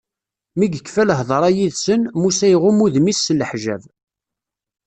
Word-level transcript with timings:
Mi 0.57 0.67
yekfa 0.69 1.03
lhedṛa 1.09 1.49
yid-sen, 1.57 2.01
Musa 2.21 2.47
iɣumm 2.53 2.79
udem-is 2.85 3.19
s 3.25 3.35
leḥǧab. 3.39 3.83